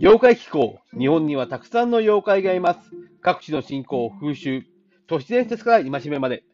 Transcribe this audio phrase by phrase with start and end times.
[0.00, 0.78] 妖怪気候。
[0.96, 2.78] 日本にはたくさんの妖怪がいます。
[3.20, 4.62] 各地の信仰、風習、
[5.08, 6.44] 都市伝説から戒めまで。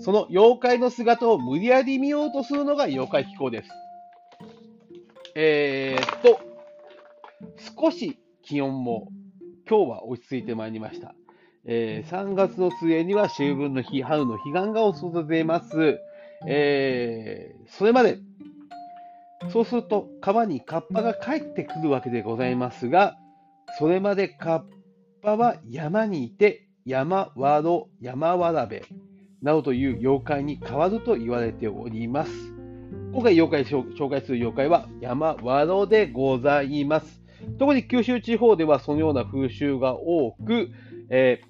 [0.00, 3.70] その妖怪の姿を無理やり見ようとするのが妖怪気候です。
[5.34, 6.40] えー、っと、
[7.78, 9.08] 少し気温も
[9.68, 11.14] 今日は落ち着いてまいりました。
[11.66, 16.00] えー、3月の末には秋分の日、春の彼岸が訪れます。
[16.46, 18.20] えー、それまで
[19.52, 23.16] そうすると川にカッパが帰ってくるわけでございますが、
[23.78, 24.62] それまでカッ
[25.22, 28.84] パは山にいて、山わろ、山わらべ
[29.42, 32.32] などという妖怪に変わると言われております。
[33.12, 37.22] 今回妖怪紹介する妖怪は山わろでございます。
[37.58, 40.70] 特に九州地方ではそのような風習が多く、
[41.10, 41.40] え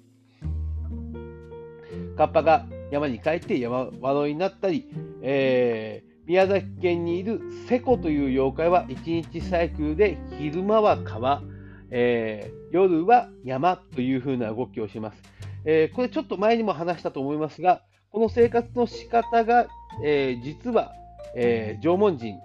[0.43, 4.89] ー、カッパが山に帰って山わろになったり、
[5.21, 11.41] えー宮崎県にいるセコという妖怪は1日サイクルで昼間は川、
[11.89, 15.23] えー、夜は山という風な動きをします、
[15.63, 19.67] えー、これちょっと前にも話したと思いますが、この生活の仕方が、
[20.03, 20.91] えー、実は、
[21.35, 22.35] え縄文人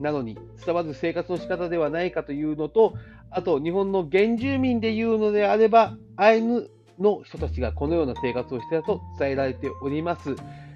[0.00, 2.94] などに伝わる生活の仕方ではないかというのと、
[3.30, 10.34] あと日本の原住民でいうのであれば、アイヌの人たちがこのような生活をしていたと伝えられております。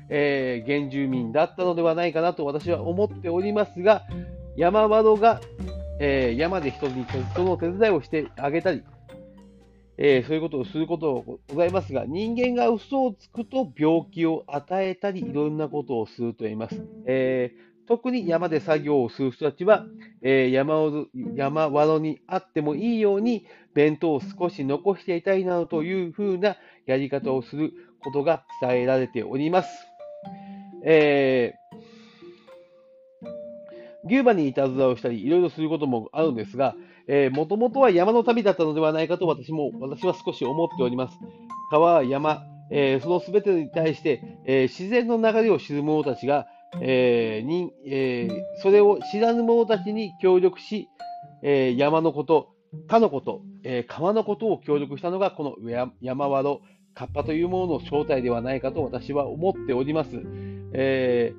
[0.09, 4.03] えー、原住民だったのではないかなと私は思っておりますが、
[4.57, 5.41] 山窓が、
[6.01, 8.83] えー、山で人に人の手伝いをしてあげたり、
[9.99, 16.83] えー、そういうことをすることございますが、人間が嘘をつくと病気を与えたり、いろんなことをすると言います。
[17.07, 19.87] えー、特に山で作業をする人たちは、
[20.23, 29.96] えー、山を山窓にあってもいいように、弁当を少し残していたいなどというふうなやり方をすることが伝えられております。
[30.85, 33.29] えー、
[34.09, 36.75] 牛馬にいたずらをしたり、いろいろすることもあるんですが、
[37.33, 41.19] もともとは山の旅だったのではないかと私も、私は少し思っております。
[41.71, 46.47] 川、山、えー、そのすべてに対して、えー、自然の流れを知る者たちが、
[46.81, 50.89] えーにえー、それを知らぬ者たちに協力し、
[51.43, 52.51] えー、山のこと、
[52.89, 55.57] 他のこと、えー、川のことを協力したのがこの
[56.01, 56.61] 山和の
[56.95, 60.56] カッパというものの正体ではないかと私は思っております。
[60.79, 61.33] え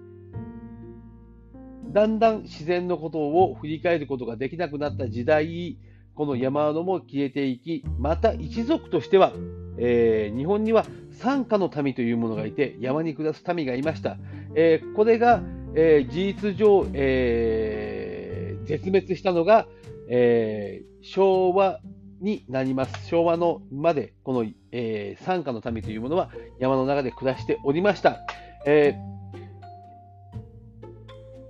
[1.89, 5.77] ー、だんだん自然のことを振り返ることができなくなった時代、
[6.15, 9.33] この山のも消えていき、また一族としては、
[9.77, 14.17] えー、日本には山下の民というものがいて、山に暮らす民がいました。
[14.55, 15.43] えー、これが、
[15.75, 19.67] えー、事実上、え絶滅したのが、
[20.09, 21.79] え昭和
[22.21, 23.07] になります。
[23.07, 28.25] 昭和のまで、この、え山下の民というものは山の中で暮らしておりました。
[28.65, 29.16] えー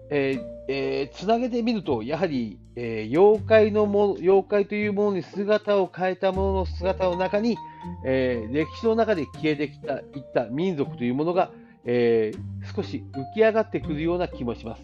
[0.09, 7.57] えーえー、つなげてみると、やはり、えー、妖怪のも妖怪というものに姿を変えたものの姿の中に、
[8.05, 11.51] えー、歴史の中で消えてきたいった民族というものが、
[11.85, 14.83] えー、少し浮き上がってくるような気もします。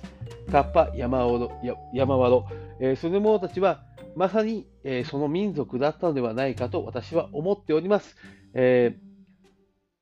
[0.51, 1.51] カッパ、山ワロ、
[1.94, 2.47] 山ワロ、
[2.79, 3.83] えー、その者たちは
[4.16, 8.16] まさに、えー、その民族だったのではないかと私は思っております。
[8.53, 8.97] え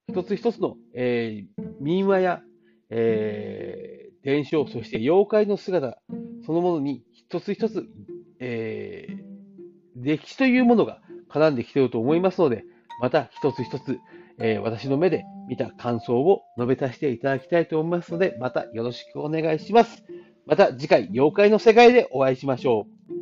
[0.09, 2.41] ー、一つ一つの、えー、民話や、
[2.89, 3.90] えー
[4.23, 5.97] 伝承、そして妖怪の姿
[6.45, 7.85] そのものに一つ一つ、
[8.39, 9.21] えー、
[9.95, 12.63] 歴史というものが絡んできていると思いますので、
[13.01, 13.99] また一つ一つ、
[14.39, 20.03] えー、私の目で見た感想を述べさせていただきたいと思いますので、またよろしくお願いします。
[20.45, 23.20] また次回、妖怪の世界でお会いしましょう。